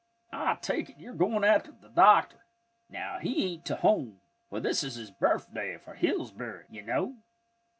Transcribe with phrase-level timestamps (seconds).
[0.33, 2.43] "I take it you're goin' after th' doctor.
[2.89, 5.11] Now he ain't to home, for this is his
[5.53, 7.17] day for Hillsbury, ye know.